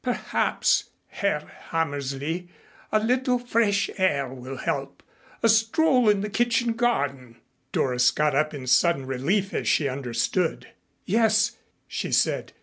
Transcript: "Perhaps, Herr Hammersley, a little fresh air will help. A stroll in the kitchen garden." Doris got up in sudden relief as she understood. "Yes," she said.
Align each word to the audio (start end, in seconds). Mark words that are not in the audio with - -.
"Perhaps, 0.03 0.85
Herr 1.09 1.41
Hammersley, 1.69 2.49
a 2.91 2.97
little 2.99 3.37
fresh 3.37 3.87
air 3.99 4.27
will 4.29 4.57
help. 4.57 5.03
A 5.43 5.47
stroll 5.47 6.09
in 6.09 6.21
the 6.21 6.29
kitchen 6.31 6.73
garden." 6.73 7.35
Doris 7.71 8.09
got 8.09 8.33
up 8.33 8.51
in 8.51 8.65
sudden 8.65 9.05
relief 9.05 9.53
as 9.53 9.67
she 9.67 9.87
understood. 9.87 10.69
"Yes," 11.05 11.55
she 11.87 12.11
said. 12.11 12.51